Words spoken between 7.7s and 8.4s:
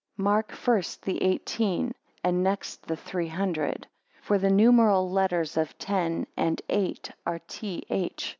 H.